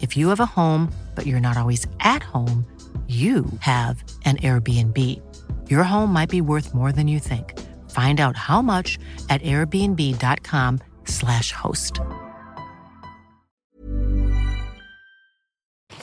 [0.00, 2.64] If you have a home, but you're not always at home,
[3.08, 4.96] you have an Airbnb.
[5.70, 7.54] Your home might be worth more than you think.
[7.90, 12.00] Find out how much at airbnb.com slash host.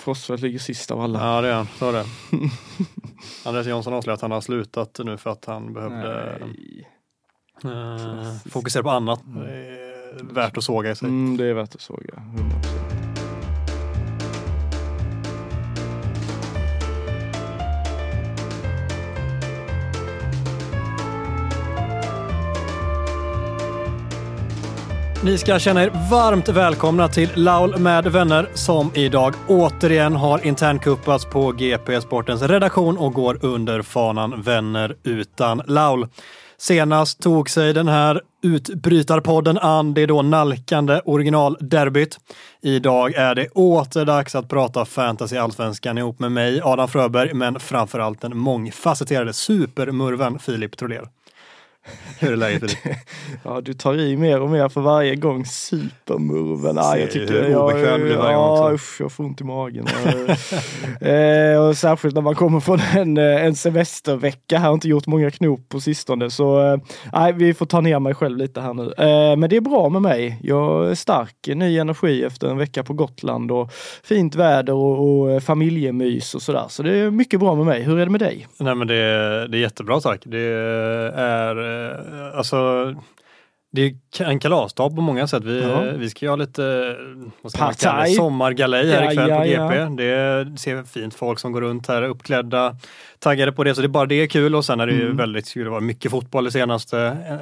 [0.05, 1.19] Forsfeldt ligger sist av alla.
[1.19, 2.05] Ja det är han, så är det.
[3.45, 6.39] Andreas Jonsson avslöjade att han har slutat nu för att han behövde
[7.63, 9.21] eh, fokusera på annat.
[9.25, 11.07] Det är värt att såga i sig.
[11.07, 12.13] Mm, det är värt att såga.
[12.13, 13.04] 100%.
[25.25, 31.25] Ni ska känna er varmt välkomna till Laul med vänner som idag återigen har internkuppats
[31.25, 36.07] på GP Sportens redaktion och går under fanan Vänner utan Laul.
[36.57, 42.17] Senast tog sig den här utbrytarpodden an det då nalkande originalderbyt.
[42.61, 47.59] Idag är det åter dags att prata fantasy allsvenskan ihop med mig, Adam Fröberg, men
[47.59, 51.07] framförallt den mångfacetterade supermurven Filip Troler.
[52.19, 52.97] Hur är läget Filip?
[53.43, 55.45] Ja, du tar i mer och mer för varje gång.
[55.45, 56.77] Supermurven.
[56.77, 58.73] Ah, jag tycker hur obekväm du varje gång ja, också.
[58.73, 59.87] usch, jag får ont i magen.
[61.01, 64.59] eh, och särskilt när man kommer från en, eh, en semestervecka.
[64.59, 66.29] Här har inte gjort många knop på sistone.
[66.29, 66.77] Så eh,
[67.13, 68.93] nej, vi får ta ner mig själv lite här nu.
[68.97, 70.39] Eh, men det är bra med mig.
[70.43, 73.71] Jag är stark, ny energi efter en vecka på Gotland och
[74.03, 76.65] fint väder och, och familjemys och sådär.
[76.69, 77.81] Så det är mycket bra med mig.
[77.81, 78.47] Hur är det med dig?
[78.57, 78.93] Nej men det,
[79.47, 80.21] det är jättebra tack.
[80.25, 82.57] Det är eh, alltså
[83.71, 85.43] det är en kalasdag på många sätt.
[85.43, 85.81] Vi, Ja.
[85.97, 86.95] vi ska ju ha lite
[88.15, 89.69] sommargalej här ikväll ja, på ja.
[89.69, 90.03] GP.
[90.03, 92.75] Det ser fint folk som går runt här uppklädda,
[93.19, 93.75] taggade på det.
[93.75, 95.17] Så det är bara det är kul och sen är det ju Mm.
[95.17, 95.63] väldigt kul.
[95.63, 96.99] Det var mycket fotboll det senaste.
[96.99, 97.37] Eh,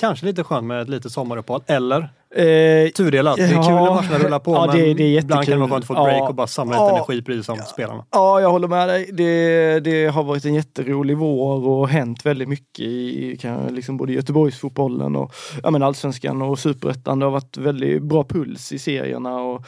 [0.00, 1.62] Kanske lite skönt med ett litet sommaruppehåll.
[1.66, 3.36] Eller Eh, tudelat.
[3.36, 3.70] Det är kul Ja.
[3.84, 5.86] när matcherna rullar på Ja, men det- det är ibland kan det vara skönt att
[5.86, 6.28] få ett break Ja.
[6.28, 6.84] och bara samla Ja.
[6.84, 8.04] lite energi precis som spelarna.
[8.12, 9.10] Ja, jag håller med dig.
[9.12, 14.12] Det, det har varit en jätterolig vår och hänt väldigt mycket i kan- liksom både
[14.12, 15.32] Göteborgsfotbollen och
[15.62, 17.18] ja, men allsvenskan och superettan.
[17.18, 19.62] Det har varit väldigt bra puls i serierna och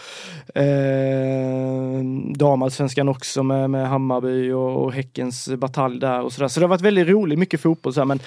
[0.88, 2.02] eh,
[2.34, 6.48] damallsvenskan också med, med Hammarby och, och Häckens batalj där och sådär.
[6.48, 7.92] Så det har varit väldigt roligt, mycket fotboll.
[7.94, 8.20] Så här, men,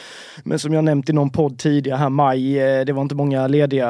[0.43, 3.47] men som jag nämnt i någon podd tidigare här, maj, eh, det var inte många
[3.47, 3.87] lediga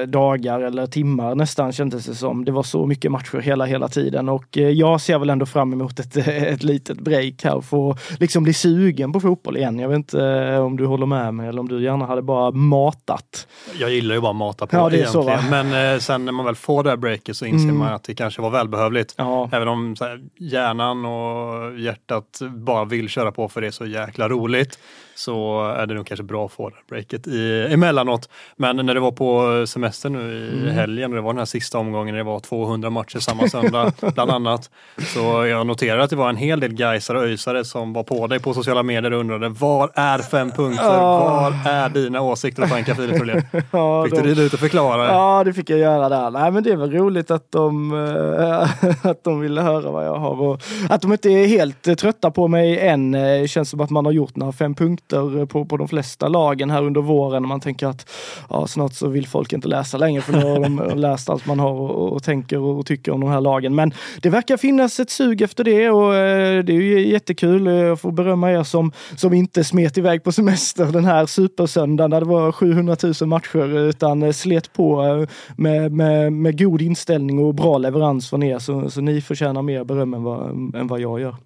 [0.00, 2.44] eh, dagar eller timmar nästan kändes det som.
[2.44, 5.72] Det var så mycket matcher hela, hela tiden och eh, jag ser väl ändå fram
[5.72, 9.78] emot ett, ett litet break här och få liksom bli sugen på fotboll igen.
[9.78, 12.50] Jag vet inte eh, om du håller med mig eller om du gärna hade bara
[12.50, 13.46] matat.
[13.80, 15.68] Jag gillar ju bara att mata på Ja, det är så, egentligen.
[15.70, 17.78] Men eh, sen när man väl får det här breaket så inser Mm.
[17.78, 19.14] man att det kanske var välbehövligt.
[19.16, 23.86] Ja, Även om här, hjärnan och hjärtat bara vill köra på för det är så
[23.86, 24.78] jäkla roligt
[25.14, 28.28] så är det nog kanske bra att få det här breaket i, emellanåt.
[28.56, 30.74] Men när det var på semester nu i Mm.
[30.74, 34.30] helgen och det var den här sista omgången, det var 200 matcher samma söndag bland
[34.30, 34.70] annat.
[35.14, 38.26] Så jag noterade att det var en hel del gaisare och öisare som var på
[38.26, 40.84] dig på sociala medier och undrade var är fem punkter?
[41.00, 45.06] Var är dina åsikter och tankar Filip ja, Fick du rida ut och förklara?
[45.06, 46.30] Ja, det fick jag göra där.
[46.30, 50.14] Nej, men det är väl roligt att de, eh, att de ville höra vad jag
[50.16, 50.60] har och
[50.90, 53.12] att de inte är helt trötta på mig än.
[53.12, 56.70] Det känns som att man har gjort några fem punkter på, på de flesta lagen
[56.70, 58.10] här under våren och man tänker att
[58.50, 61.30] ja, snart så vill folk folk inte läsa längre för nu har de eh, läst
[61.30, 63.74] allt man har och, och tänker och tycker om de här lagen.
[63.74, 67.66] Men det verkar finnas ett sug efter det och eh, det är ju jättekul.
[67.66, 72.10] Eh, jag får berömma er som, som inte smet iväg på semester den här supersöndagen
[72.10, 75.26] där det var 700 000 matcher eh, utan slet på
[75.56, 78.58] med, med, med god inställning och bra leverans från er.
[78.58, 81.36] Så, så ni förtjänar mer beröm än vad, än vad jag gör.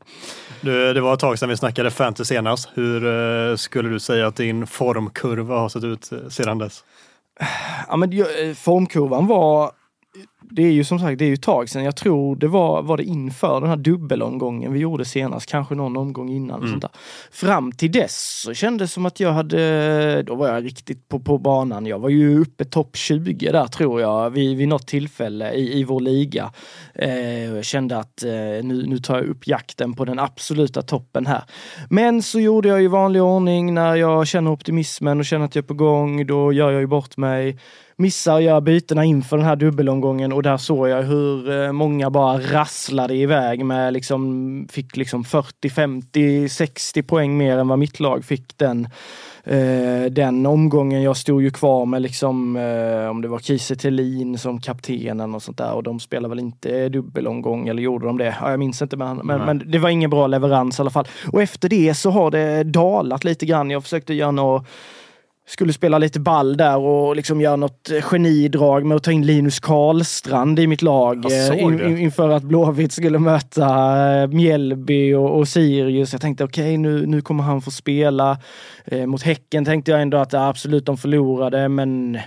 [0.61, 2.69] Du, det var ett tag sedan vi snackade fantasy senast.
[2.75, 6.85] Hur skulle du säga att din formkurva har sett ut sedan dess?
[7.89, 9.73] Ja, men eh, formkurvan var
[10.51, 11.85] det är ju som sagt, det är ju ett tag sedan.
[11.85, 15.97] Jag tror det var, var det inför den här dubbelomgången vi gjorde senast, kanske någon
[15.97, 16.59] omgång innan.
[16.59, 16.71] Mm.
[16.71, 16.91] sånt där.
[17.31, 21.21] Fram till dess så kändes det som att jag hade, då var jag riktigt på,
[21.21, 21.87] på banan.
[21.87, 25.85] Jag var ju uppe topp 20 där tror jag vid, vid något tillfälle i, i
[25.85, 26.53] vår liga.
[26.95, 28.31] Eh, jag kände att eh,
[28.63, 31.43] nu, nu tar jag upp jakten på den absoluta toppen här.
[31.91, 35.63] Men så gjorde jag i vanlig ordning när jag känner optimismen och känner att jag
[35.63, 37.59] är på gång, då gör jag ju bort mig
[38.01, 42.39] missar jag bytena inför den här dubbelomgången och där såg jag hur eh, många bara
[42.39, 48.25] rasslade iväg med liksom, fick liksom 40, 50, 60 poäng mer än vad mitt lag
[48.25, 48.89] fick den
[49.47, 51.03] Uh, den omgången.
[51.03, 55.43] Jag stod ju kvar med liksom, uh, om det var Kiese Thelin som kaptenen och
[55.43, 58.37] sånt där och de spelade väl inte dubbelomgång eller gjorde de det?
[58.41, 61.09] Ja, jag minns inte men, men, men, det var ingen bra leverans i alla fall.
[61.33, 63.71] Och efter det så har det dalat lite grann.
[63.71, 64.67] Jag försökte göra något
[65.51, 69.61] skulle spela lite ball där och liksom göra något genidrag med att ta in Linus
[69.61, 73.67] Karlstrand i mitt lag eh, in, inför att Blåvitt skulle möta
[74.23, 76.13] eh, Mjällby och, och Sirius.
[76.13, 78.39] Jag tänkte okej, okay, nu, nu kommer han få spela.
[78.85, 82.19] Eh, mot Häcken tänkte jag ändå att ja, absolut de förlorade, men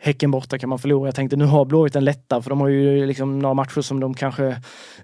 [0.00, 1.08] Häcken borta kan man förlora.
[1.08, 4.00] Jag tänkte nu har Blåvitt en lättare för de har ju liksom några matcher som
[4.00, 4.46] de kanske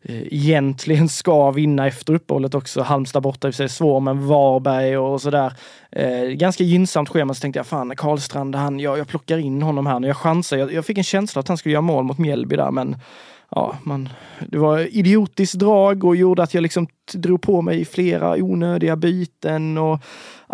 [0.02, 2.82] eh, egentligen ska vinna efter uppehållet också.
[2.82, 5.52] Halmstad borta i och för sig svår, men Varberg och sådär.
[5.90, 9.86] Eh, ganska gynnsamt schema så tänkte jag fan Karlstrand, han, jag, jag plockar in honom
[9.86, 10.06] här nu.
[10.06, 10.56] Jag chansar.
[10.56, 12.96] Jag, jag fick en känsla att han skulle göra mål mot Mjällby där men
[13.48, 14.08] ja, man,
[14.40, 19.78] det var idiotiskt drag och gjorde att jag liksom drog på mig flera onödiga byten
[19.78, 20.00] och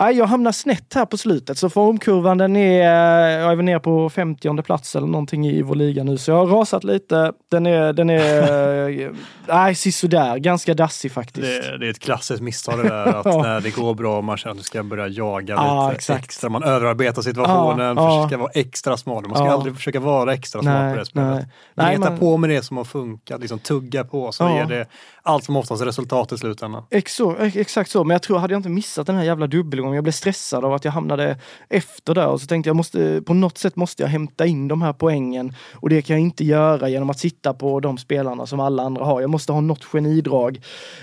[0.01, 3.81] Nej, jag hamnar snett här på slutet, så formkurvan den är, jag är väl nere
[3.81, 7.33] på 50 plats eller någonting i vår liga nu, så jag har rasat lite.
[7.51, 9.13] Den är, den är,
[9.49, 11.47] nej, sisådär, ganska dassig faktiskt.
[11.47, 13.43] Det, det, är ett klassiskt misstag det där, att ja.
[13.43, 16.25] när det går bra och man känner att du ska börja jaga ja, lite exakt.
[16.25, 19.27] extra, man överarbetar situationen, ja, försöka vara extra smart.
[19.27, 21.47] Man ska aldrig försöka vara extra smart nej, på det spelet.
[21.75, 21.99] Nej.
[21.99, 24.87] Leta på med det som har funkat, liksom tugga på, så ger det
[25.23, 26.83] allt som oftast resultat i slutändan.
[26.91, 30.05] Exo, exakt så, men jag tror, hade jag inte missat den här jävla dubbelgången, jag
[30.05, 31.39] blev stressad av att jag hamnade
[31.69, 34.83] efter där och så tänkte jag måste, på något sätt måste jag hämta in de
[34.83, 38.61] här poängen och det kan jag inte göra genom att sitta på de spelarna som
[38.61, 39.21] alla andra har.
[39.21, 40.61] Jag måste ha något genidrag.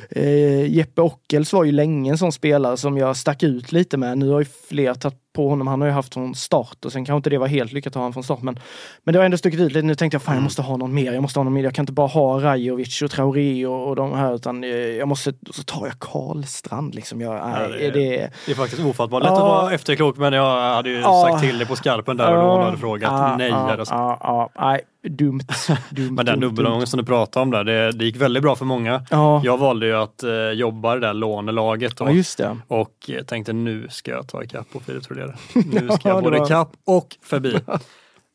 [0.10, 4.18] Eh, Jeppe Ockels var ju länge en sån spelare som jag stack ut lite med.
[4.18, 5.68] Nu har ju fler tagit på honom.
[5.68, 7.96] Han har ju haft från start och sen kanske inte det var helt lyckat att
[7.96, 8.42] ha honom från start.
[8.42, 8.60] Men,
[9.04, 9.88] men det har ändå stuckit ut lite.
[9.88, 10.44] Nu tänkte jag fan jag mm.
[10.44, 11.14] måste ha någon mer.
[11.14, 11.64] Jag måste ha någon mer.
[11.64, 15.08] Jag kan inte bara ha Rajovic och Traoré och, och de här utan eh, jag
[15.08, 17.22] måste, så tar jag Karlstrand liksom.
[17.22, 20.34] Jag, ja, det, är, det, det är faktiskt ofattbart lätt ja, att vara efterklok men
[20.34, 23.50] jag hade ju ja, sagt till dig på skarpen där och då hade frågat nej.
[23.50, 25.40] Ja, ja, ja, dumt.
[25.90, 28.66] dumt Men den dubbelomgången som du pratade om där, det, det, gick väldigt bra för
[28.66, 29.06] många.
[29.10, 29.42] Ja.
[29.44, 34.12] Jag valde ju att eh, jobba det där lånelaget då, ja, och tänkte nu ska
[34.12, 35.36] jag ta ikapp Filip Trodere.
[35.54, 37.60] Nu ska jag både ikapp och förbi.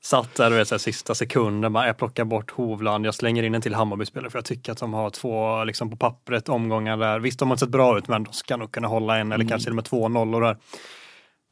[0.04, 3.42] Satt där och vet, så här, sista sekunden, bara, jag plockar bort Hovland, jag slänger
[3.42, 6.96] in en till Hammarby-spelare för jag tycker att de har två liksom, på pappret omgångar
[6.96, 7.18] där.
[7.18, 9.48] Visst, de har sett bra ut men de ska nog kunna hålla en eller mm.
[9.48, 10.56] kanske till och med två nollor där.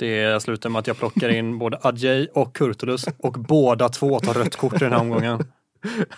[0.01, 4.35] Det slutar med att jag plockar in både Adjei och Kurtulus och båda två tar
[4.35, 5.45] rött kort i den här omgången.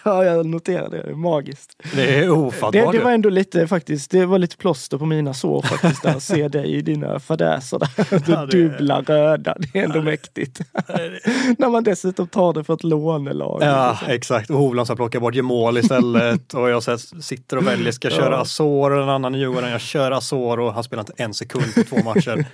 [0.04, 1.16] Ja, jag noterade det.
[1.16, 1.82] Magiskt.
[1.94, 2.72] Det är ofattbart.
[2.72, 6.22] Det, det var ändå lite faktiskt, det var lite plåster på mina sår faktiskt att
[6.22, 8.26] se dig i dina fadäser där.
[8.26, 10.60] Du ja, dubbla röda, det är ändå ja, mäktigt.
[11.58, 13.58] När man dessutom tar det för ett lånelag.
[13.62, 14.50] Ja, exakt.
[14.50, 18.40] Och Hovland ska plocka bort mål istället och jag sitter och väljer, ska jag köra
[18.40, 21.82] Azor och en annan Djurgården, jag kör Azor och han spelar inte en sekund på
[21.82, 22.46] två matcher.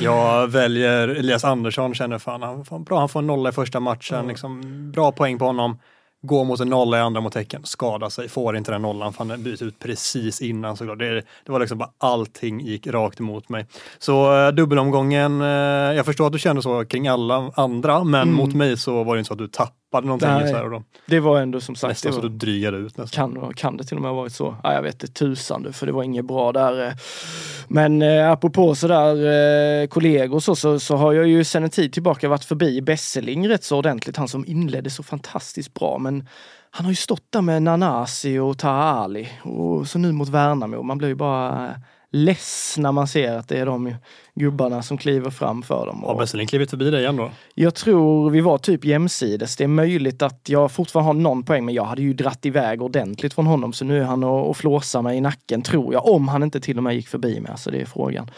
[0.00, 3.80] Jag väljer Elias Andersson, känner fan, han får, bra, han får en nolla i första
[3.80, 4.28] matchen, mm.
[4.28, 5.78] liksom, bra poäng på honom.
[6.22, 9.24] Går mot en nolla i andra mot tecken, skadar sig, får inte den nollan för
[9.24, 10.98] han byter ut precis innan såklart.
[10.98, 13.66] Det, det var liksom bara allting gick rakt emot mig.
[13.98, 15.48] Så uh, dubbelomgången, uh,
[15.96, 18.34] jag förstår att du kände så kring alla andra, men mm.
[18.34, 20.28] mot mig så var det inte så att du tappade tappade någonting.
[20.28, 20.82] Nej, så här och då.
[21.06, 21.90] Det var ändå som sagt.
[21.90, 23.34] Nästan så du drygade ut nästan.
[23.34, 24.56] Kan, kan det till och med ha varit så?
[24.62, 26.86] Ja, jag vet inte tusan för det var inget bra där.
[26.86, 26.92] Eh.
[27.68, 29.16] Men eh, apropå sådär
[29.82, 33.48] eh, kollegor så, så, så, har jag ju sedan en tid tillbaka varit förbi Besseling
[33.48, 34.16] rätt så ordentligt.
[34.16, 35.98] Han som inledde så fantastiskt bra.
[35.98, 36.28] Men
[36.70, 40.82] han har ju stått där med Nanasi och Taha Ali och så nu mot Värnamo.
[40.82, 41.74] Man blir ju bara
[42.12, 43.94] less när man ser att det är de
[44.34, 46.02] gubbarna som kliver fram för dem.
[46.02, 47.30] Har Besselin klivit förbi dig igen då?
[47.54, 49.56] Jag tror vi var typ jämsides.
[49.56, 52.82] Det är möjligt att jag fortfarande har någon poäng, men jag hade ju dratt iväg
[52.82, 53.72] ordentligt från honom.
[53.72, 56.06] Så nu är han och, och flåsar mig i nacken, tror jag.
[56.06, 57.52] Om han inte till och med gick förbi mig.
[57.52, 58.30] Alltså det är frågan.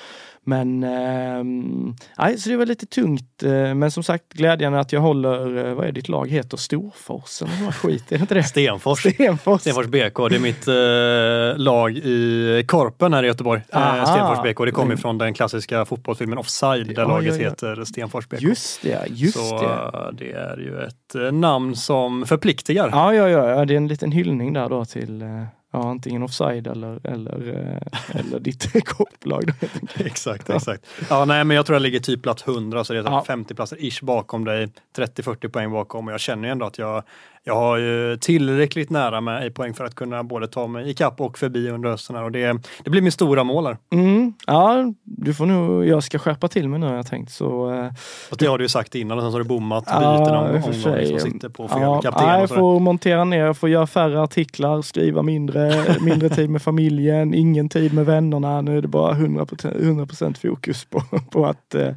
[0.45, 3.43] Men eh, så det var lite tungt.
[3.43, 6.57] Eh, men som sagt glädjande att jag håller, eh, vad är ditt lag heter?
[6.57, 7.49] Storforsen?
[7.65, 8.43] Vad skit, är det inte det?
[8.43, 9.01] Stenfors.
[9.01, 9.61] Stenfors.
[9.61, 10.29] Stenfors BK.
[10.29, 13.63] Det är mitt eh, lag i Korpen här i Göteborg.
[13.73, 14.65] Eh, Stenfors BK.
[14.65, 17.49] Det kommer från den klassiska fotbollsfilmen Offside där ja, laget ja, ja.
[17.49, 18.41] heter Stenfors BK.
[18.41, 20.25] Just det, just så, det.
[20.25, 22.89] Det är ju ett namn som förpliktigar.
[22.93, 25.25] Ja, ja, ja, det är en liten hyllning där då till
[25.73, 29.53] ja, antingen offside eller, eller, eh, eller ditt kopplag.
[29.97, 30.87] exakt, exakt.
[31.11, 33.25] Ja, nej, men jag tror jag ligger typ plats 100 så det är ja.
[33.27, 37.03] 50 platser ish bakom dig, 30-40 poäng bakom och jag känner ju ändå att jag
[37.45, 41.21] jag har ju tillräckligt nära mig i poäng för att kunna både ta mig ikapp
[41.21, 42.17] och förbi under hösten.
[42.17, 43.77] Och det, det blir min stora mål här.
[43.93, 47.33] Mm, ja, du får nog, jag ska skärpa till mig nu har jag tänkt.
[47.33, 47.87] Så, eh,
[48.31, 50.37] och det har du ju sagt innan och sen så har du bommat ja, byten
[50.37, 52.29] om, om liksom sitter på fel ja, kapten.
[52.29, 56.63] Ja, jag får montera ner, jag får göra färre artiklar, skriva mindre, mindre tid med
[56.63, 58.61] familjen, ingen tid med vännerna.
[58.61, 60.07] Nu är det bara 100%, 100
[60.43, 61.89] fokus på, på att eh,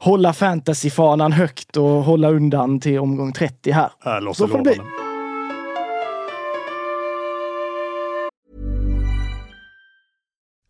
[0.00, 3.90] hålla fantasyfanan högt och hålla undan till omgång 30 här.
[4.04, 4.80] Äh, Så får det bli.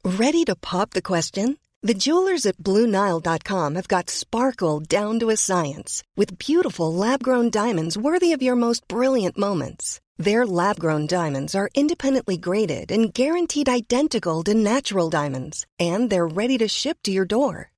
[0.04, 1.58] Ready to pop the question?
[1.82, 7.96] The jewelers at BlueNile.com have got sparkle down to a science with beautiful lab-grown diamonds
[7.96, 10.00] worthy of your most brilliant moments.
[10.16, 16.58] Their lab-grown diamonds are independently graded and guaranteed identical to natural diamonds, and they're ready
[16.58, 17.70] to ship to your door.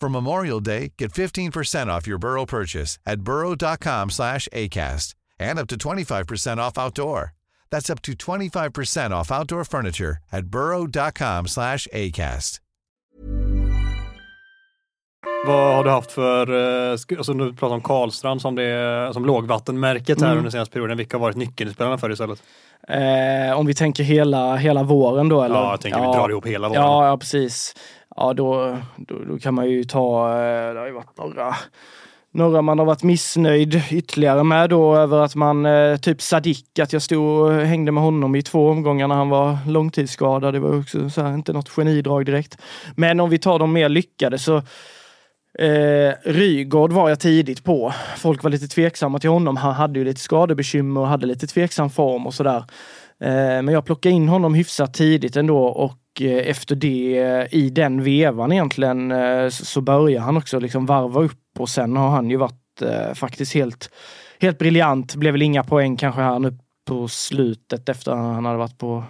[0.00, 5.68] For Memorial Day, get 15% off your Burrow purchase at burrow.com slash ACAST and up
[5.68, 7.34] to 25% off outdoor.
[7.70, 12.60] That's up to 25% off outdoor furniture at burrow.com slash ACAST.
[15.46, 16.46] Vad har du haft för,
[16.86, 20.38] eh, alltså nu pratar om Karlstrand som, det, som lågvattenmärket här mm.
[20.38, 20.96] under senaste perioden.
[20.96, 22.42] Vilka har varit nyckelspelarna för istället?
[22.88, 25.54] Eh, om vi tänker hela, hela våren då eller?
[25.54, 26.82] Ja, jag tänker ja, vi drar ihop hela våren.
[26.82, 27.74] Ja, ja precis
[28.16, 31.54] ja då, då, då, kan man ju ta, eh, det har ju varit några
[32.32, 36.92] några man har varit missnöjd ytterligare med då över att man, eh, typ Sadik, att
[36.92, 40.54] jag stod och hängde med honom i två omgångar när han var långtidsskadad.
[40.54, 42.58] Det var också så här, inte något genidrag direkt.
[42.96, 44.56] Men om vi tar de mer lyckade så
[45.58, 47.92] eh, Rygård var jag tidigt på.
[48.16, 49.56] Folk var lite tveksamma till honom.
[49.56, 52.64] Han hade ju lite skadebekymmer och hade lite tveksam form och sådär.
[53.20, 58.02] Eh, men jag plockade in honom hyfsat tidigt ändå och Eh, efter det, i den
[58.02, 62.36] vevan egentligen, eh, så börjar han också liksom varva upp och sen har han ju
[62.36, 63.90] varit eh, faktiskt helt,
[64.40, 65.14] helt briljant.
[65.14, 69.04] Blev väl inga poäng kanske här nu på slutet efter han hade varit på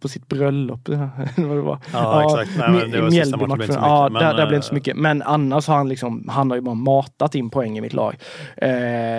[0.00, 0.88] på sitt bröllop.
[1.36, 1.78] vad det var.
[1.92, 2.58] Ja, ja exakt.
[2.58, 4.96] Nej, men det var sista matchen mycket, Ja, men, där, där blev inte så mycket.
[4.96, 8.16] Men annars har han liksom, han har ju bara matat in poäng i mitt lag.
[8.56, 8.70] Eh,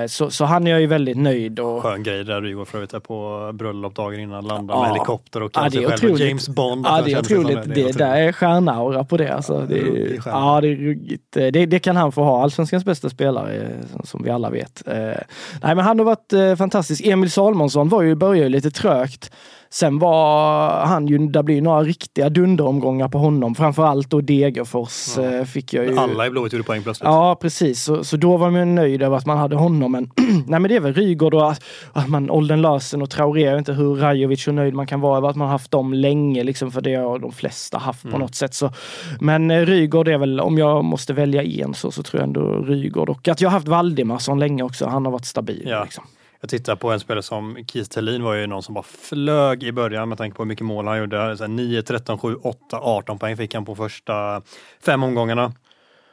[0.07, 1.59] så, så han är jag ju väldigt nöjd.
[1.59, 1.81] Och...
[1.81, 4.81] Skön grej där du går för övrigt på bröllop dagen innan, landar ja.
[4.81, 6.85] med helikopter och ja, sig själv James Bond.
[6.85, 7.63] Ja, det är otroligt.
[7.63, 9.33] Det, det, det är stjärnaura på det.
[9.33, 9.65] Alltså.
[9.69, 11.23] det, är, ja, det är ruggigt.
[11.31, 13.69] Det, det kan han få ha, allsvenskans bästa spelare,
[14.03, 14.87] som vi alla vet.
[14.87, 17.05] Eh, nej, men han har varit eh, fantastisk.
[17.05, 19.31] Emil Salmonsson var ju, började ju lite trögt.
[19.71, 23.55] Sen var han ju, det blir några riktiga dunderomgångar på honom.
[23.55, 25.23] Framförallt då Degerfors ja.
[25.23, 25.97] Eh, fick jag ju.
[25.97, 27.05] Alla i Blåvitt gjorde poäng plötsligt.
[27.05, 27.83] Ja, precis.
[27.83, 29.91] Så, så då var man nöjd över att man hade honom.
[29.91, 30.11] Men,
[30.47, 33.51] nej, men det är väl Rygaard och att, att man, Olden Larsen och Traoré, jag
[33.51, 36.43] vet inte hur Rajovic och nöjd man kan vara över att man haft dem länge,
[36.43, 38.13] liksom, för det har de flesta haft mm.
[38.13, 38.53] på något sätt.
[38.53, 38.71] Så,
[39.19, 42.41] men eh, Rygaard är väl, om jag måste välja en så, så tror jag ändå
[42.41, 43.09] Rygaard.
[43.09, 44.85] Och att jag har haft Valdimarsson länge också.
[44.85, 45.63] Han har varit stabil.
[45.65, 45.83] Ja.
[45.83, 46.03] Liksom.
[46.41, 49.71] Jag tittar på en spelare som Keith Thelin var ju någon som bara flög i
[49.71, 51.37] början med tanke på hur mycket mål han gjorde.
[51.37, 54.41] Så här 9, 13, 7, 8, 18 poäng fick han på första
[54.85, 55.53] fem omgångarna.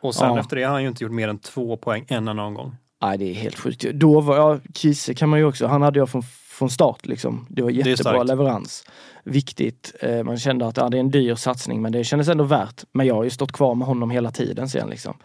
[0.00, 0.40] Och sen Ja.
[0.40, 2.76] efter det har han ju inte gjort mer än två poäng en enda gång.
[3.02, 3.85] Nej, det är helt sjukt.
[3.95, 7.47] Då var jag, Kiese kan man ju också, han hade jag från, från start liksom.
[7.50, 8.26] Det var jättebra starkt.
[8.26, 8.85] leverans.
[9.25, 9.95] Viktigt.
[10.00, 12.85] Eh, man kände att ja, det är en dyr satsning men det kändes ändå värt.
[12.92, 15.16] Men jag har ju stått kvar med honom hela tiden sen liksom.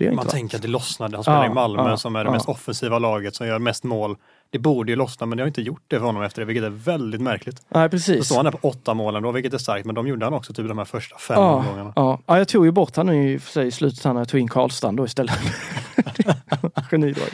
[0.00, 0.28] Man varit.
[0.28, 1.16] tänker att det lossnade.
[1.16, 2.32] Han spelar Ja, i Malmö ja, som är det ja.
[2.32, 4.16] mest offensiva laget som gör mest mål.
[4.52, 6.64] Det borde ju lossna men det har inte gjort det för honom efter det, vilket
[6.64, 7.62] är väldigt märkligt.
[7.68, 8.26] Nej Så precis.
[8.26, 10.52] står han där på åtta målen då, vilket är starkt, men de gjorde han också
[10.52, 11.92] typ de här första fem Ja, omgångarna.
[11.96, 12.20] ja.
[12.26, 14.40] ja, jag tog ju bort han nu i för sig i slutet när jag tog
[14.40, 15.38] in Karlstrand då istället.
[16.90, 17.28] Genidrag.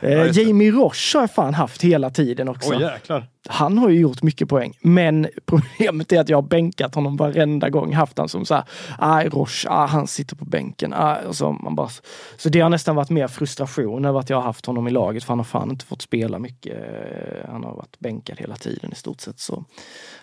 [0.00, 0.38] Eh.
[0.38, 2.74] Jamie Roche har jag fan haft hela tiden också.
[2.74, 3.26] Åh jäklar.
[3.48, 7.70] Han har ju gjort mycket poäng, men problemet är att jag har bänkat honom varenda
[7.70, 7.92] gång.
[7.94, 8.64] Haft han som så här,
[8.98, 10.92] aj Roche, ah, han sitter på bänken.
[10.96, 11.88] Ah, och så, man bara,
[12.36, 15.24] så det har nästan varit mer frustration över att jag har haft honom i laget,
[15.24, 16.72] för han har fan inte fått spela mycket.
[16.76, 19.38] Eh, Han har varit bänkad hela tiden i stort sett.
[19.40, 19.64] Så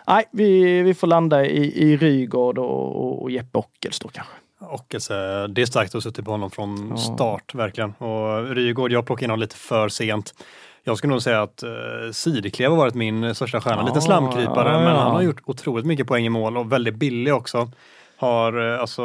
[0.07, 4.33] nej, vi, vi får landa i, i Rygaard och, och, och Jeppe Ockels då kanske.
[4.59, 5.13] Och alltså,
[5.47, 6.97] det är starkt att ha suttit på honom från Ja.
[6.97, 7.91] start, verkligen.
[7.91, 10.33] Och Rygaard, jag plockade in honom lite för sent.
[10.83, 13.81] Jag skulle nog säga att uh, Sideklev har varit min största stjärna.
[13.81, 16.95] Ja, lite slamkrypare, ja, men han har gjort otroligt mycket poäng i mål och väldigt
[16.95, 17.71] billig också.
[18.21, 19.03] Har eh, alltså,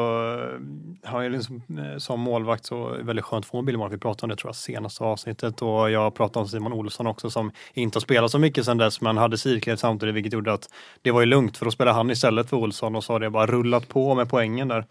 [1.05, 3.95] har ju liksom, eh, som målvakt så väldigt skönt att få en billig målvakt.
[3.95, 7.31] Vi pratade om det tror jag senaste avsnittet och jag pratade om Simon Olsson också
[7.31, 10.69] som inte har spelat så mycket sedan dess men hade Sideklev samtidigt vilket gjorde att
[11.03, 13.31] det var ju lugnt för då spelade han istället för Olsson och så har det
[13.31, 14.85] bara rullat på med poängen där.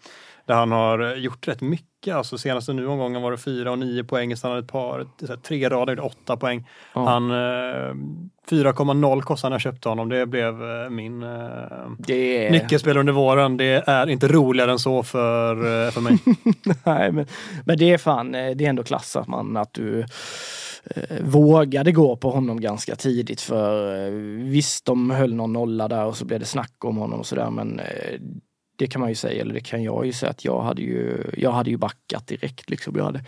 [0.46, 4.04] Där han har gjort rätt mycket, alltså senaste nu omgången var det fyra och nio
[4.04, 5.06] poäng, sen hade ett par,
[5.42, 6.68] tre rader, gjorde åtta poäng.
[6.94, 7.08] Ja.
[7.08, 7.94] Han eh,
[8.50, 11.28] 4,0 kostade när jag köpte honom, det blev eh, min eh,
[11.98, 12.50] Det är...
[12.50, 13.56] nyckelspelare under våren.
[13.56, 16.18] Det är inte roligare än så för, eh, för mig.
[16.84, 17.26] Nej, men,
[17.64, 20.06] men det är fan, det är ändå klass att man, att du
[21.20, 24.10] vågade gå på honom ganska tidigt för
[24.50, 27.50] visst, de höll någon nolla där och så blev det snack om honom och sådär
[27.50, 27.80] men
[28.76, 31.30] det kan man ju säga, eller det kan jag ju säga att jag hade ju,
[31.36, 32.96] jag hade ju backat direkt liksom.
[32.96, 33.24] Jag hade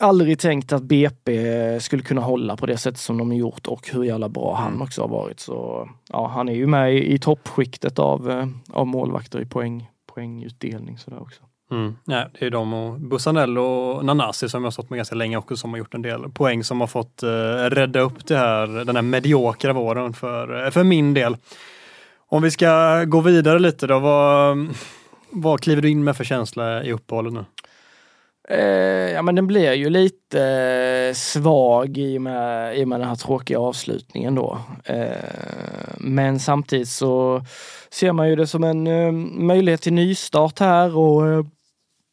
[0.00, 3.88] aldrig tänkt att BP skulle kunna hålla på det sättet som de har gjort och
[3.92, 5.40] hur jävla bra han också har varit.
[5.40, 9.90] Så ja, han är ju med i, i toppskiktet av, eh, av målvakter i poäng,
[10.14, 11.42] poängutdelning sådär också.
[11.70, 11.96] Mm.
[12.04, 15.36] Nej, det är de och Bussanello och Nanasi som jag har stått med ganska länge
[15.36, 17.28] också som har gjort en del poäng som har fått eh,
[17.70, 21.36] rädda upp det här, den här mediokra våren för, eh, för min del.
[22.30, 24.68] Om vi ska gå vidare lite då, vad,
[25.30, 27.44] vad kliver du in med för känsla i uppehållet nu?
[28.48, 33.00] Eh, ja men den blir ju lite eh, svag i och, med, i och med
[33.00, 34.58] den här tråkiga avslutningen då.
[34.84, 35.08] Eh,
[35.98, 37.42] men samtidigt så
[37.90, 39.12] ser man ju det som en eh,
[39.42, 41.44] möjlighet till nystart här och eh,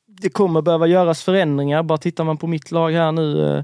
[0.08, 1.84] det kommer behöva göras förändringar.
[1.84, 3.64] Bara tittar man på mitt lag här nu eh,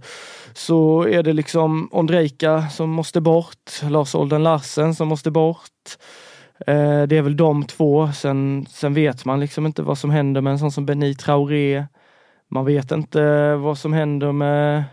[0.53, 5.97] så är det liksom Ondrejka som måste bort, Lars Olden Larsen som måste bort.
[6.67, 8.11] Eh, det är väl de två.
[8.11, 11.85] Sen, sen vet man liksom inte vad som händer med en sån som Benny Traoré.
[12.47, 14.83] Man vet inte vad som händer med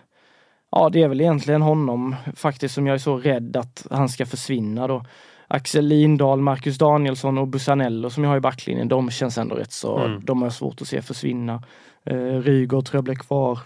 [0.70, 4.26] Ja, det är väl egentligen honom faktiskt som jag är så rädd att han ska
[4.26, 5.04] försvinna då.
[5.48, 9.72] Axel Lindahl, Marcus Danielsson och Busanello som jag har i backlinjen, de känns ändå rätt
[9.72, 10.24] så, Mm.
[10.24, 11.62] de har svårt att se försvinna.
[12.06, 13.58] Eh, Rygaard tror jag blir kvar.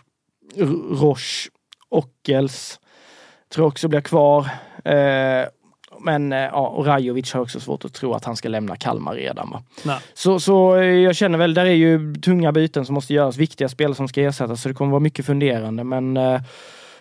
[0.57, 1.51] R- Roche,
[1.88, 2.81] Ockels
[3.55, 4.49] tror jag också blir kvar.
[4.85, 5.47] Eh,
[6.03, 9.15] men eh, ja, och Rajovic har också svårt att tro att han ska lämna Kalmar
[9.15, 9.51] redan.
[9.51, 9.62] Va?
[9.85, 9.99] Nej.
[10.15, 13.69] Så, så eh, jag känner väl, där är ju tunga byten som måste göras, viktiga
[13.69, 15.85] spel som ska ersättas, så det kommer vara mycket funderande.
[15.85, 16.41] Men eh,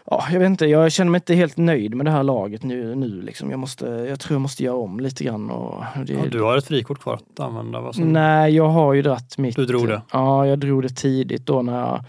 [0.05, 2.95] ja, jag vet inte, jag känner mig inte helt nöjd med det här laget nu.
[2.95, 3.51] nu liksom.
[3.51, 5.49] jag, måste, jag tror jag måste göra om lite grann.
[5.49, 7.81] Och det, Ja, du har ett frikort kvar att använda.
[7.81, 8.13] Vad som...
[8.13, 9.55] Nej, jag har ju dratt mitt.
[9.55, 10.01] Du drog det?
[10.11, 12.05] Ja, jag drog det tidigt då när jag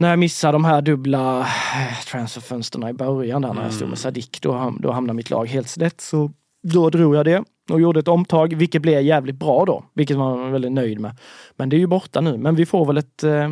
[0.00, 3.90] när jag missade de här dubbla eh, transferfönsterna i början där när jag stod Mm.
[3.90, 6.00] med Sadik, då, ham- då hamnade mitt lag helt snett.
[6.00, 6.30] Så
[6.62, 9.84] då drog jag det och gjorde ett omtag, vilket blev jävligt bra då.
[9.94, 11.16] Vilket man var väldigt nöjd med.
[11.56, 13.24] Men det är ju borta nu, men vi får väl ett...
[13.24, 13.50] Eh,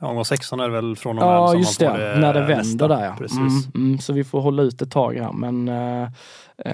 [0.00, 2.18] Ja, Omgång 16 är det väl från och med ja, just får det.
[2.20, 2.88] När det vänder nästa.
[2.88, 3.14] där ja.
[3.18, 3.36] Precis.
[3.38, 5.32] Mm, mm, så vi får hålla ut ett tag här.
[5.32, 6.08] Men eh,
[6.64, 6.72] eh,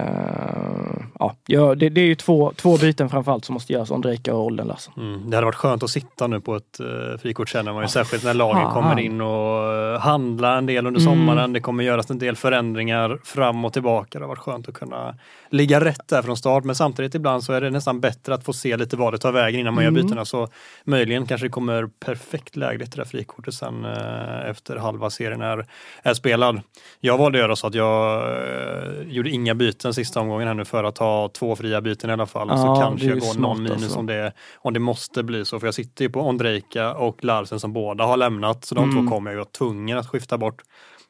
[1.47, 3.91] ja, det, det är ju två, två byten framförallt som måste göras.
[3.91, 4.95] Ondrejka och Olden Larsson.
[4.97, 5.31] Mm.
[5.31, 8.25] Det hade varit skönt att sitta nu på ett uh, frikort känner man ju, särskilt
[8.25, 8.73] när lagen fan.
[8.73, 11.13] kommer in och uh, handlar en del under Mm.
[11.13, 11.53] sommaren.
[11.53, 14.19] Det kommer göras en del förändringar fram och tillbaka.
[14.19, 15.15] Det har varit skönt att kunna
[15.51, 18.53] ligga rätt där från start, men samtidigt ibland så är det nästan bättre att få
[18.53, 19.97] se lite vad det tar vägen innan man Mm.
[19.97, 20.25] gör bytena.
[20.25, 20.49] Så
[20.85, 25.67] möjligen kanske det kommer perfekt lägligt det där frikortet sen uh, efter halva serien är,
[26.03, 26.61] är spelad.
[27.01, 30.65] Jag valde att göra så att jag uh, gjorde inga byten sista omgången här nu
[30.65, 32.49] för att ha två fria byten i alla fall.
[32.51, 33.99] Ja, så kanske jag går någon minus alltså.
[33.99, 35.61] om det, om det måste bli så.
[35.61, 38.65] För jag sitter ju på Ondrejka och Larsen som båda har lämnat.
[38.65, 39.07] Så de Mm.
[39.07, 40.63] två kommer jag ju vara tvungen att skifta bort.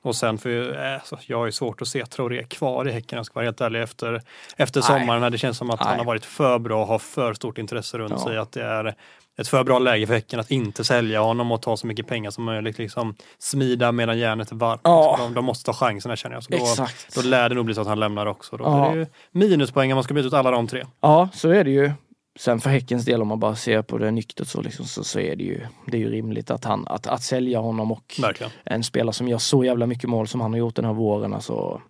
[0.05, 3.17] Och sen, för äh, så jag har ju svårt att se Traoré kvar i Häcken,
[3.17, 4.23] jag ska vara helt ärlig, efter,
[4.57, 5.21] efter sommaren.
[5.21, 5.89] När det känns som att Nej.
[5.89, 8.25] han har varit för bra och har för stort intresse runt Ja.
[8.25, 8.39] sig.
[8.39, 8.95] Att det är
[9.41, 12.31] ett för bra läge för Häcken att inte sälja honom och ta så mycket pengar
[12.31, 12.79] som möjligt.
[12.79, 14.81] Liksom, smida medan järnet är varmt.
[14.85, 15.17] Ja.
[15.21, 16.43] De, de måste ta chansen här känner jag.
[16.45, 17.15] Så då, Exakt.
[17.15, 18.57] då lär det nog bli så att han lämnar också.
[18.57, 18.87] Då Ja.
[18.87, 20.85] är det ju minuspoäng om man ska byta ut alla de tre.
[21.01, 21.91] Ja, så är det ju.
[22.39, 25.21] Sen för Häckens del om man bara ser på det nyktert så, liksom, så, så
[25.21, 28.53] är det ju, det är ju rimligt att, han, att, att sälja honom och Verkligen.
[28.65, 31.35] en spelare som gör så jävla mycket mål som han har gjort den här våren.
[31.35, 31.81] Alltså,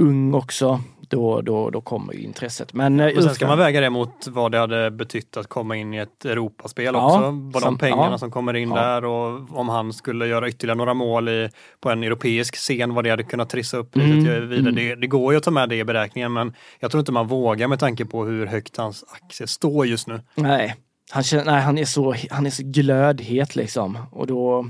[0.00, 0.80] ung också,
[1.10, 2.72] då, då, då kommer ju intresset.
[2.72, 5.76] Men, eh, Men sen ska man väga det mot vad det hade betytt att komma
[5.76, 7.30] in i ett Europaspel Ja, också.
[7.52, 8.18] Vad de pengarna ja.
[8.18, 8.76] som kommer in Ja.
[8.82, 11.48] där och om han skulle göra ytterligare några mål i,
[11.80, 14.36] på en europeisk scen, vad det hade kunnat trissa upp Mm, vidare.
[14.58, 14.74] mm.
[14.74, 17.26] Det, det går ju att ta med det i beräkningen men jag tror inte man
[17.26, 20.20] vågar med tanke på hur högt hans aktie står just nu.
[20.34, 20.74] Nej,
[21.10, 23.98] han, känner, nej, han, är så, han är så glödhet liksom.
[24.12, 24.66] Och då,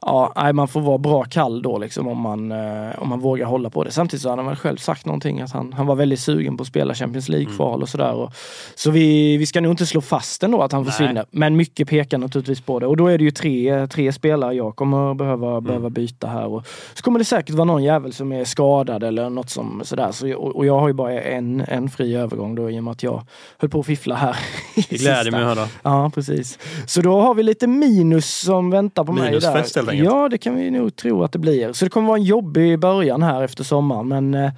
[0.00, 3.46] ja, nej, man får vara bra kall då liksom om man, eh, om man vågar
[3.46, 3.90] hålla på det.
[3.90, 6.62] Samtidigt så har han väl själv sagt någonting att han, han var väldigt sugen på
[6.62, 8.12] att spela Champions League-kval och sådär.
[8.12, 8.32] Och,
[8.74, 10.92] så vi, vi ska nog inte slå fast ändå att han Nej.
[10.92, 11.26] försvinner.
[11.30, 12.86] Men mycket pekar naturligtvis på det.
[12.86, 16.46] Och då är det ju tre, tre spelare jag kommer behöva, behöva byta här.
[16.46, 20.12] Och så kommer det säkert vara någon jävel som är skadad eller något som sådär.
[20.12, 22.90] Så, och, och jag har ju bara en, en fri övergång då i och med
[22.90, 23.26] att jag
[23.58, 24.36] höll på att fiffla här.
[24.74, 25.68] Det gläder mig att höra.
[25.82, 26.58] Ja, precis.
[26.86, 29.85] Så då har vi lite minus som väntar på mig Minusfest, där.
[29.86, 30.14] Helt enkelt.
[30.14, 31.72] Ja, det kan vi nog tro att det blir.
[31.72, 34.08] Så det kommer vara en jobbig början här efter sommaren.
[34.08, 34.52] Men eh,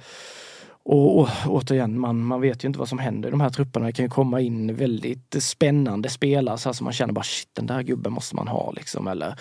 [0.83, 3.85] och, och återigen, man, man vet ju inte vad som händer i de här trupperna.
[3.85, 7.49] Det kan ju komma in väldigt spännande spelare så här som man känner bara shit,
[7.53, 9.07] den där gubben måste man ha liksom.
[9.07, 9.35] Eller,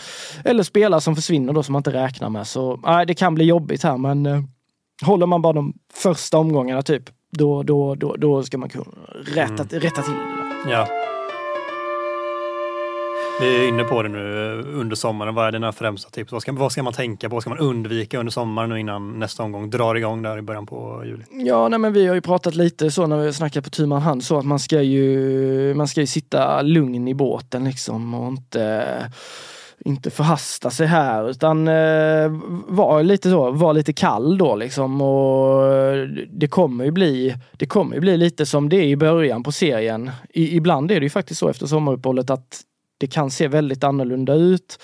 [0.45, 2.47] eller spelare som försvinner då som man inte räknar med.
[2.47, 4.41] Så nej, det kan bli jobbigt här men eh,
[5.03, 8.85] håller man bara de första omgångarna typ, då, då, då, då ska man kunna
[9.35, 10.71] rätta, rätta till det.
[10.71, 10.73] där.
[10.73, 11.08] Ja.
[13.41, 15.35] Vi är inne på det nu eh, under sommaren.
[15.35, 16.33] Vad är dina främsta tips?
[16.33, 17.37] Vad ska, vad ska man tänka på?
[17.37, 20.67] Vad ska man undvika under sommaren nu innan nästa omgång drar igång där i början
[20.67, 21.25] på juli?
[21.31, 23.87] Ja, nej, men vi har ju pratat lite så när vi snackar snackat på tu
[23.87, 28.15] man hand så att man ska ju, man ska ju sitta lugn i båten liksom
[28.15, 28.85] och inte
[29.85, 32.33] inte förhasta sig här utan eh,
[32.69, 37.67] vara lite så, var lite kall då liksom och eh, det kommer ju bli, det
[37.67, 40.11] kommer ju bli lite som det är i början på serien.
[40.31, 42.63] I, ibland är det ju faktiskt så efter sommaruppehållet att
[42.99, 44.79] det kan se väldigt annorlunda ut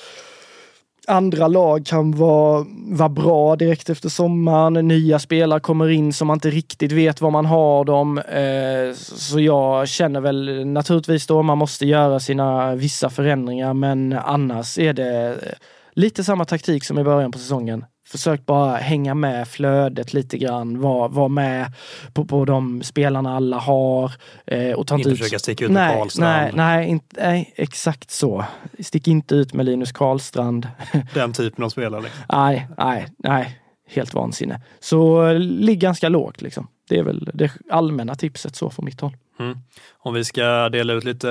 [1.07, 4.89] andra lag kan vara, vara bra direkt efter sommaren.
[4.89, 8.19] Nya spelare kommer in som man inte riktigt vet var man har dem.
[8.19, 14.79] Eh, så jag känner väl naturligtvis då man måste göra sina vissa förändringar men annars
[14.79, 15.53] är det eh,
[15.93, 17.85] lite samma taktik som i början på säsongen.
[18.15, 21.73] Försök bara hänga med flödet lite grann, var, var med
[22.13, 24.13] på, på de spelarna alla har.
[24.47, 26.27] Eh, och inte, ut- försöka sticka ut med nej, Karlstrand.
[26.33, 28.45] nej, nej, inte, nej, exakt så.
[28.79, 30.69] Stick inte ut med Linus Karlstrand.
[31.15, 32.01] Den typen av spelare.
[32.03, 32.25] Liksom.
[32.33, 33.61] Nej, nej, nej.
[33.89, 34.61] Helt vansinne.
[34.81, 36.67] Så eh, ligg ganska lågt liksom.
[36.89, 39.17] Det är väl det allmänna tipset så från mitt håll.
[39.39, 39.59] Mm.
[39.99, 41.31] Om vi ska dela ut lite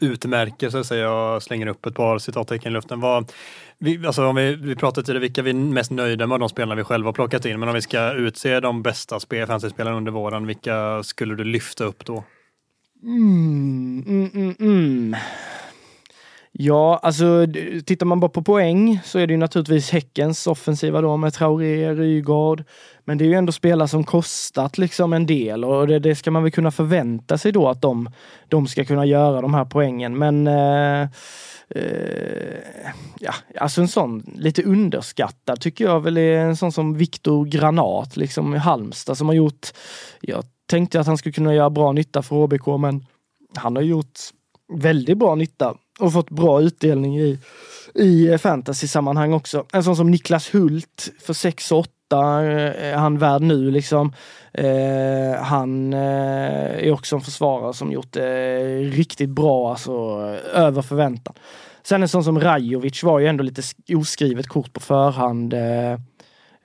[0.00, 3.00] eh, utmärkelser så jag slänger upp ett par citattecken i luften.
[3.00, 3.32] Vad,
[3.78, 6.48] vi, alltså om vi, vi pratade tidigare vilka vi är mest nöjda med av de
[6.48, 7.60] spelarna vi själva har plockat in.
[7.60, 12.04] Men om vi ska utse de bästa spelarna under våren, vilka skulle du lyfta upp
[12.04, 12.24] då?
[13.02, 15.16] Mm, mm, mm, mm.
[16.52, 17.46] Ja, alltså
[17.86, 21.94] tittar man bara på poäng så är det ju naturligtvis Häckens offensiva då med Traoré,
[21.94, 22.64] Rygaard.
[23.08, 26.30] Men det är ju ändå spelare som kostat liksom en del och det, det ska
[26.30, 28.10] man väl kunna förvänta sig då att de,
[28.48, 30.18] de ska kunna göra de här poängen.
[30.18, 31.02] Men eh,
[31.68, 32.58] eh,
[33.20, 38.16] ja, alltså en sån lite underskattad tycker jag väl är en sån som Viktor Granat
[38.16, 39.66] liksom i Halmstad som har gjort,
[40.20, 43.06] jag tänkte att han skulle kunna göra bra nytta för HBK men
[43.56, 44.18] han har gjort
[44.72, 47.38] väldigt bra nytta och fått bra utdelning i,
[47.94, 49.66] i eh, fantasy-sammanhang också.
[49.72, 54.12] En sån som Niklas Hult för 6-8 eh, är han värd nu liksom.
[54.52, 59.92] Eh, han eh, är också en försvarare som gjort det riktigt bra, alltså
[60.54, 61.34] över förväntan.
[61.82, 63.62] Sen en sån som Rajovic var ju ändå lite
[63.94, 65.54] oskrivet kort på förhand.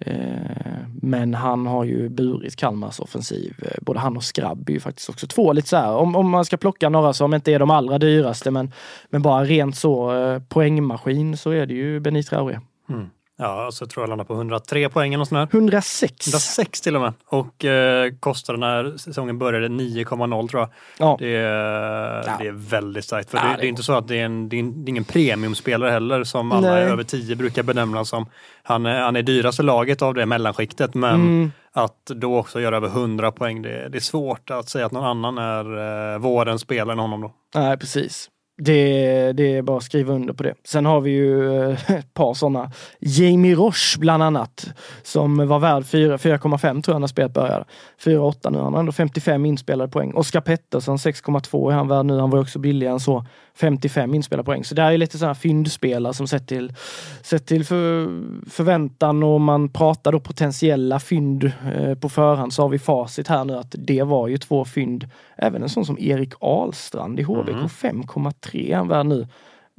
[0.05, 3.55] Eh, men han har ju burit Kalmars offensiv.
[3.61, 6.29] Eh, både han och Skrabb är ju faktiskt också två lite så här, om, om
[6.29, 8.71] man ska plocka några som inte är de allra dyraste men,
[9.09, 12.59] men bara rent så eh, poängmaskin så är det ju Benit Traoré.
[12.89, 13.09] Mm.
[13.37, 15.57] Ja, så tror jag landar på 103 poäng eller sånt där.
[15.59, 16.27] 106!
[16.27, 17.13] 106 till och med.
[17.25, 20.69] Och eh, kostade när säsongen började 9,0 tror jag.
[20.97, 21.15] Ja.
[21.19, 23.29] Det, är, det är väldigt starkt.
[23.29, 25.91] För Ja, det, det är inte så att det är, en, det är, ingen premiumspelare
[25.91, 26.83] heller som alla Nej.
[26.83, 28.25] över 10 brukar benämnas som.
[28.63, 31.51] Han är, han är dyraste laget av det mellanskiktet men Mm.
[31.71, 35.05] att då också göra över 100 poäng, det, det är svårt att säga att någon
[35.05, 37.33] annan är eh, vårens spelare än honom då.
[37.55, 38.29] Nej, precis.
[38.57, 40.53] Det, det är bara att skriva under på det.
[40.63, 42.71] Sen har vi ju eh, ett par sådana.
[42.99, 44.65] Jamie Roche bland annat.
[45.03, 47.65] Som var värd 4,5 tror jag när spelet började.
[48.03, 48.57] 4,8 nu.
[48.57, 50.13] Han har ändå 55 inspelade poäng.
[50.13, 52.19] Oskar Pettersson 6,2 är han värd nu.
[52.19, 53.25] Han var också billigare än så.
[53.55, 54.63] 55 inspelade poäng.
[54.63, 56.73] Så det är lite sådana fyndspelare som sett till,
[57.21, 58.07] sett till för,
[58.49, 63.45] förväntan och man pratar då potentiella fynd eh, på förhand så har vi facit här
[63.45, 65.09] nu att det var ju två fynd.
[65.37, 67.67] Även en sån som Erik Ahlstrand i HBK mm.
[67.67, 69.27] 5,3 är han värd nu.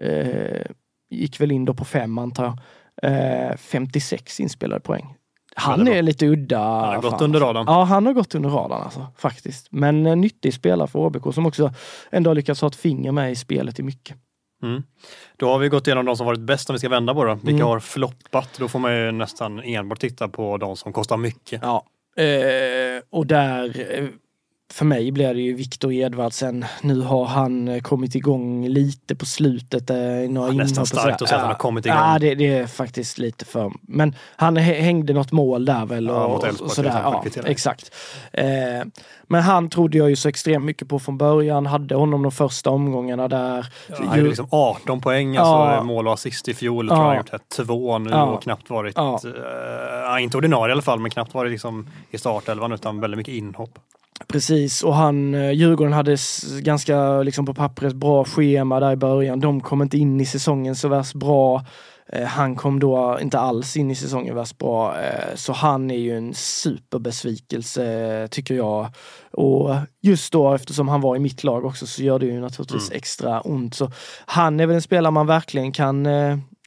[0.03, 0.67] Eh,
[1.11, 2.59] gick väl in då på 5 antar jag.
[3.03, 5.15] Eh, 56 inspelade poäng.
[5.55, 6.59] Han är lite udda.
[6.59, 7.65] Han har gått under radarn.
[7.69, 9.67] Ja, han har gått under radarn alltså, faktiskt.
[9.71, 11.73] Men en nyttig spelare för ABK som också
[12.11, 14.17] ändå lyckats ha ett finger med i spelet i mycket.
[14.63, 14.83] Mm.
[15.37, 17.35] Då har vi gått igenom de som varit bäst om vi ska vända på det.
[17.35, 17.67] Vilka mm.
[17.67, 18.51] har floppat?
[18.59, 21.61] Då får man ju nästan enbart titta på de som kostar mycket.
[21.63, 21.85] Ja,
[22.23, 24.09] eh, och där eh,
[24.73, 26.65] för mig blir det ju Viktor Edvardsen.
[26.83, 29.91] Nu har han eh, kommit igång lite på slutet.
[29.91, 29.97] Eh,
[30.29, 31.99] några ja, nästan starkt att säga att han har kommit igång.
[31.99, 33.73] Ja, det, det, är faktiskt lite för...
[33.81, 36.11] Men han hängde något mål där väl.
[36.11, 36.71] Och, ja, mot Elfsborg.
[36.71, 37.01] Sådär.
[37.03, 37.95] Ja, exakt.
[38.33, 38.47] Eh,
[39.23, 41.67] men han trodde jag ju så extremt mycket på från början.
[41.67, 43.67] Hade honom de första omgångarna där.
[43.89, 45.83] Ja, han hade liksom 18 poäng, alltså ja.
[45.83, 46.87] mål och assist i fjol.
[46.89, 46.95] Ja.
[46.95, 51.01] Tror han gjort här, två nu och knappt varit, eh, inte ordinarie i alla fall,
[51.01, 53.79] men knappt varit liksom i startelvan utan väldigt mycket inhopp.
[54.27, 56.17] Precis, och han, eh, Djurgården hade
[56.61, 59.41] ganska liksom på pappret bra schema där i början.
[59.41, 61.65] De kom inte in i säsongen så värst bra.
[62.09, 65.01] Eh, han kom då inte alls in i säsongen värst bra.
[65.01, 68.89] Eh, så han är ju en superbesvikelse tycker jag.
[69.33, 72.89] Och just då eftersom han var i mitt lag också så gör det ju naturligtvis
[72.89, 72.97] mm.
[72.97, 73.75] extra ont.
[73.75, 73.91] Så
[74.27, 76.07] han är väl en spelare man verkligen kan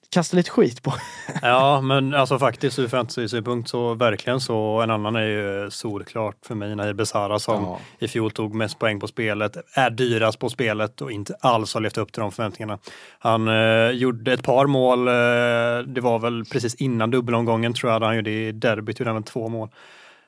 [0.09, 0.93] kasta lite skit på.
[1.41, 4.81] ja, men alltså faktiskt ur fantasy-synpunkt så verkligen så.
[4.81, 7.79] En annan är ju solklart för mig, Nahir Besara som ja.
[7.99, 11.81] i fjol tog mest poäng på spelet, är dyrast på spelet och inte alls har
[11.81, 12.79] levt upp till de förväntningarna.
[13.19, 17.99] Han eh, gjorde ett par mål, eh, det var väl precis innan dubbelomgången tror jag,
[17.99, 19.69] han gjorde i derbyt, gjorde han två mål.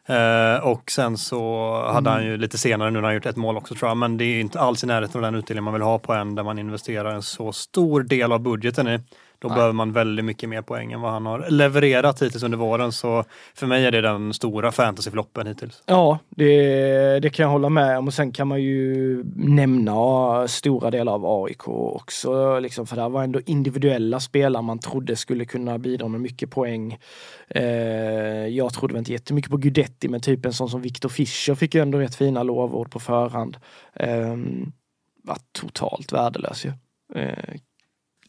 [0.10, 2.14] Uh, och sen så hade mm.
[2.14, 4.24] han ju lite senare nu när han gjort ett mål också tror jag, men det
[4.24, 6.60] är inte alls i närheten av den utdelning man vill ha på en där man
[6.60, 9.00] investerar en så stor del av budgeten i.
[9.42, 9.56] Då Nej.
[9.56, 12.92] behöver man väldigt mycket mer poäng än vad han har levererat hittills under våren.
[12.92, 13.24] Så
[13.54, 15.84] för mig är det den stora fantasyfloppen hittills.
[15.86, 18.08] Ja, det, det kan jag hålla med om.
[18.08, 22.60] Och sen kan man ju nämna stora delar av AIK också.
[22.60, 26.98] Liksom, för det var ändå individuella spelare man trodde skulle kunna bidra med mycket poäng.
[27.50, 27.64] Eh,
[28.48, 31.76] jag trodde väl inte jättemycket på Gudetti, men typ en sån som Viktor Fischer fick
[31.76, 33.58] ju ändå rätt fina lovord på förhand.
[33.94, 34.38] Eh,
[35.24, 36.72] var totalt värdelös ju.
[37.16, 37.56] Eh,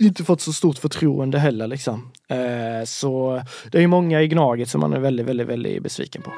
[0.00, 2.12] inte fått så stort förtroende heller liksom.
[2.28, 6.30] Eh, så det är många i Gnaget som man är väldigt, väldigt, väldigt besviken på.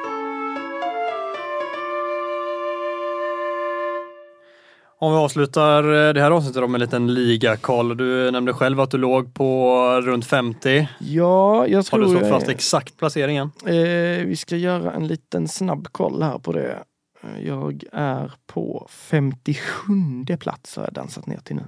[4.99, 7.97] Om vi avslutar eh, det här avsnittet med en liten ligakoll.
[7.97, 10.89] Du nämnde själv att du låg på runt 50.
[11.01, 11.99] Ja, jag tror...
[11.99, 13.51] Har du slagit fast exakt placeringen?
[13.67, 16.79] Eh, vi ska göra en liten snabb koll här på det.
[17.23, 19.93] Eh, jag är på 57
[20.41, 21.65] plats har jag dansat ner till nu.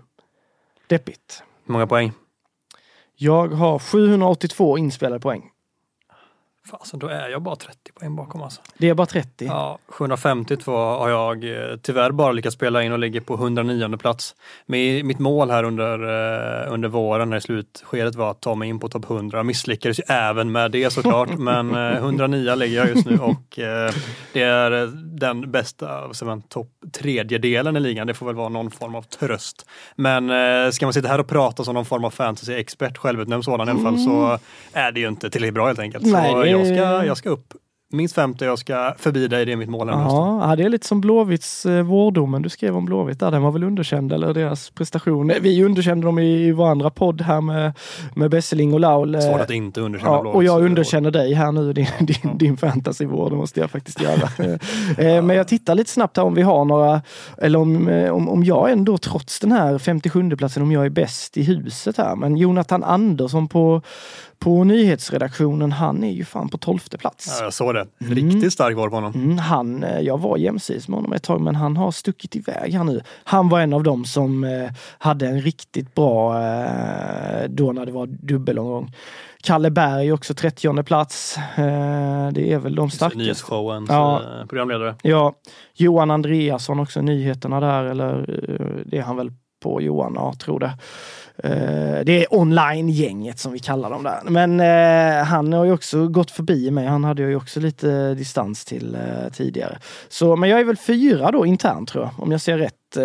[0.86, 1.42] Deppigt.
[1.66, 2.12] Hur många poäng?
[3.16, 5.50] Jag har 782 inspelade poäng.
[6.70, 8.60] Fasen, då är jag bara 30 poäng bakom alltså.
[8.78, 9.44] Det är bara 30?
[9.44, 14.34] Ja, 752 har jag eh, tyvärr bara lyckats spela in och ligger på 109 plats.
[14.66, 15.92] Men mitt mål här under,
[16.64, 19.38] eh, under våren när slutskedet var att ta mig in på topp 100.
[19.38, 23.58] Jag misslyckades ju även med det såklart, men 109 eh, ligger jag just nu och
[24.32, 24.70] det är
[25.18, 26.10] den bästa
[26.48, 28.06] topp tredjedelen i ligan.
[28.06, 29.66] Det får väl vara någon form av tröst.
[29.96, 33.70] Men ska man sitta här och prata som någon form av fantasy-expert, självutnämnd sådan i
[33.70, 34.38] alla fall, så mm.
[34.72, 36.06] är det ju inte tillräckligt bra helt enkelt.
[36.06, 37.54] Nej, jag ska, jag ska upp
[37.94, 39.88] minst 50 jag ska förbi dig, det är mitt mål.
[39.88, 43.50] Ja, det är lite som Blåvitts eh, vårdomen du skrev om Blåvitt där, den var
[43.50, 45.32] väl underkänd eller deras prestation.
[45.40, 47.72] Vi underkände dem i, i vår andra podd här med,
[48.14, 49.22] med Besseling och Laul.
[49.22, 52.30] Svårt att inte underkänna ja, Och jag underkänner dig här nu, din, din, ja.
[52.34, 54.28] din fantasyvård, det måste jag faktiskt göra.
[54.98, 57.02] Eh, men jag tittar lite snabbt här om vi har några,
[57.38, 60.90] eller om, eh, om, om jag ändå trots den här 57 platsen, om jag är
[60.90, 62.16] bäst i huset här.
[62.16, 63.82] Men Jonathan Andersson på
[64.44, 67.36] på nyhetsredaktionen, han är ju fan på tolfte plats.
[67.38, 67.86] Ja, jag såg det.
[68.00, 68.14] Mm.
[68.14, 68.50] Riktigt mm.
[68.50, 69.12] stark var på honom.
[69.14, 72.74] Mm, han, eh, jag var jämsides med honom ett tag men han har stuckit iväg
[72.74, 73.00] här nu.
[73.24, 77.92] Han var en av dem som eh, hade en riktigt bra eh, då när det
[77.92, 78.92] var dubbelomgång.
[79.42, 81.36] Kalle Berg också 30 plats.
[81.38, 83.18] Eh, det är väl de starkaste.
[83.18, 84.22] Nyhetsshowens ja.
[84.22, 84.94] Eh, programledare.
[85.02, 85.34] Ja.
[85.74, 89.30] Johan Andreasson också, nyheterna där, eller eh, det är han väl
[89.64, 90.72] på Johan, ja tror det.
[91.44, 94.20] Eh, det är online-gänget som vi kallar dem där.
[94.24, 96.86] Men eh, han har ju också gått förbi mig.
[96.86, 99.78] Han hade ju också lite distans till eh, tidigare.
[100.08, 102.96] Så, men jag är väl fyra då internt tror jag, om jag ser rätt.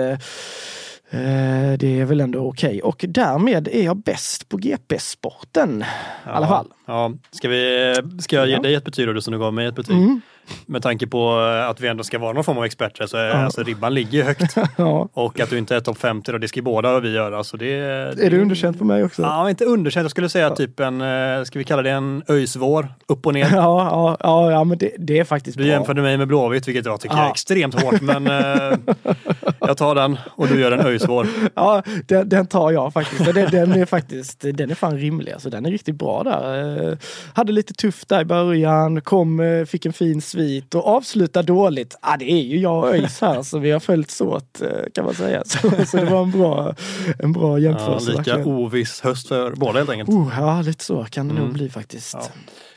[1.12, 2.82] Eh, det är väl ändå okej.
[2.82, 5.82] Och därmed är jag bäst på GP-sporten.
[6.26, 6.68] I alla fall.
[6.86, 7.12] Ja.
[7.32, 8.62] Ska, vi, ska jag ge Ja.
[8.62, 9.96] dig ett betyg då, som du gav mig ett betyg?
[9.98, 10.22] Mm.
[10.66, 13.30] Med tanke på eh, att vi ändå ska vara någon form av experter så är
[13.30, 14.56] alltså, ribban ligger högt.
[14.78, 15.10] Ja.
[15.14, 17.44] Och att du inte är topp 50 då, det ska ju båda vi göra.
[17.44, 19.22] Så det, Är det underkänt på mig också?
[19.22, 20.04] Ja, inte underkänt.
[20.04, 22.88] Jag skulle säga typ en, eh, ska vi kalla det en öjsvår?
[23.08, 23.50] Upp och ner.
[23.54, 25.72] Ja, ja, ja, ja men det, det är faktiskt Du bra.
[25.74, 27.32] jämförde mig med Blåvitt, vilket jag tycker är Ja.
[27.32, 28.02] extremt hårt.
[28.02, 28.78] Men eh,
[29.60, 31.28] jag tar den och du gör en öjsvår.
[31.56, 33.26] Ja, den, den tar jag faktiskt.
[33.34, 35.32] Den, den är faktiskt, den är fan rimlig.
[35.32, 36.88] Alltså, den är riktigt bra där.
[36.92, 36.98] Eh,
[37.34, 40.39] hade lite tufft där i början, kom, eh, fick en fin svit
[40.76, 41.96] och avsluta dåligt.
[42.02, 45.06] Ah, det är ju jag och ÖIS här, så vi har följts åt eh, kan
[45.06, 45.44] man säga.
[45.46, 46.76] Så, så det var en bra,
[47.20, 48.08] en bra Ja, jämförelse.
[48.12, 48.48] lika verkligen.
[48.48, 50.10] oviss höst för båda helt enkelt.
[50.10, 51.54] Oh, ja, lite så kan det nog Mm.
[51.54, 52.14] bli faktiskt.
[52.14, 52.24] Ja.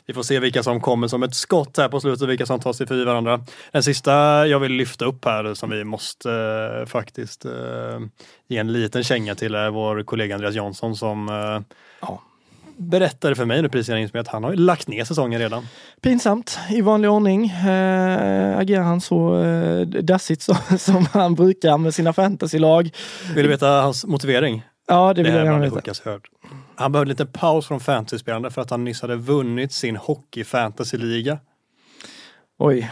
[0.05, 2.73] Vi får se vilka som kommer som ett skott här på slutet, vilka som tar
[2.73, 3.41] sig förbi varandra.
[3.71, 4.11] Den sista
[4.47, 6.31] jag vill lyfta upp här som vi måste
[6.79, 7.51] eh, faktiskt eh,
[8.47, 11.61] ge en liten känga till är vår kollega Andreas Jansson som eh,
[12.01, 12.21] Ja.
[12.77, 15.67] Berättade för mig nu precis inspelningen att han har lagt ner säsongen redan.
[16.01, 17.45] Pinsamt i vanlig ordning.
[17.49, 22.89] Eh, agerar han så eh, dassigt så, som han brukar med sina fantasylag.
[23.35, 24.63] Vill du veta hans motivering?
[24.87, 26.09] Ja, det Det vill jag här gärna det veta.
[26.11, 26.21] jag.
[26.75, 30.43] Han behövde en liten paus från fantasyspelande för att han nyss hade vunnit sin hockey
[30.43, 31.39] fantasyliga.
[32.59, 32.91] Oj.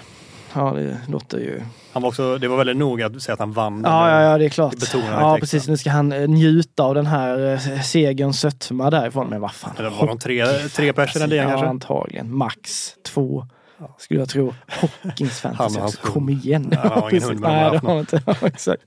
[0.55, 1.61] Ja, det låter ju...
[1.93, 3.81] Han var också, det var väldigt noga att säga att han vann.
[3.85, 4.73] Ja, ja, ja, det är klart.
[4.77, 5.67] Det Ja, precis.
[5.67, 9.27] Nu ska han eh, njuta av den här eh, segerns sötma därifrån.
[9.29, 9.73] Men vad fan.
[9.77, 11.67] Eller var de tre, tre personer i den ja, kanske?
[11.67, 12.37] antagligen.
[12.37, 13.47] Max två.
[13.97, 14.53] Skulle jag tro.
[14.67, 15.75] Han fantasy.
[15.75, 16.69] och hans Kom igen.
[16.71, 17.39] Ja, han har ingen Precis.
[17.41, 18.21] nej, han det har han inte.
[18.25, 18.81] Ja, exakt.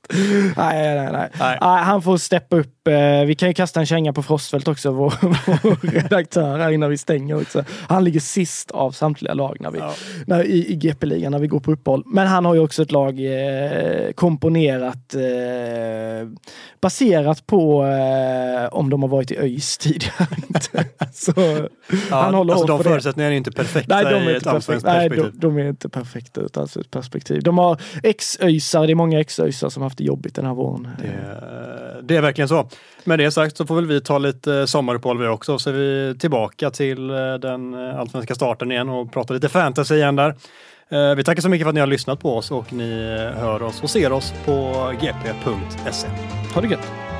[0.56, 1.12] Nej, nej, nej.
[1.12, 1.58] Nej.
[1.60, 1.82] nej.
[1.82, 2.88] Han får steppa upp.
[2.88, 5.14] Eh, Vi kan ju kasta en känga på Frostfeldt också, vår,
[5.62, 7.64] vår redaktör här innan vi stänger också.
[7.88, 9.92] Han ligger sist av samtliga lag när vi, Ja.
[10.26, 12.02] när, i, i GP-ligan när vi går på uppehåll.
[12.06, 16.28] Men han har ju också ett lag eh, komponerat eh,
[16.80, 20.26] baserat på eh, om de har varit i ÖIS tidigare.
[21.12, 21.32] Så
[22.10, 24.50] Ja, han håller alltså de förutsättningarna är inte perfekta Nej, de i är ett inte
[24.50, 24.98] allsvenskt perfekta.
[24.98, 25.40] Nej, perspektiv.
[25.40, 27.42] de, de är inte perfekta ur ett allsvenskt perspektiv.
[27.42, 30.88] De har ex-öisar, det är många ex-öisar som haft det jobbigt den här våren.
[30.98, 32.68] Det, det är verkligen så.
[33.04, 36.18] Med det sagt så får väl vi ta lite sommaruppehåll vi också, så är vi
[36.18, 40.34] tillbaka till eh, den eh, allsvenska starten igen och prata lite fantasy igen där.
[40.88, 42.90] Eh, Vi tackar så mycket för att ni har lyssnat på oss och ni
[43.36, 46.08] hör oss och ser oss på gp.se.
[46.54, 47.13] Ha det gött!